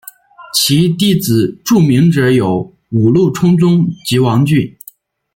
[0.55, 4.75] 其弟子著名者有五鹿充宗及王骏。